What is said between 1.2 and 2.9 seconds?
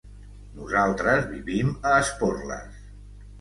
vivim a Esporles.